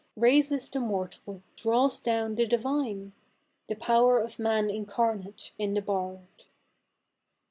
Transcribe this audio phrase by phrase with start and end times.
[0.15, 3.13] Raises the mortal, draivs down the divine t
[3.75, 6.45] The power of man incarnate in the bard.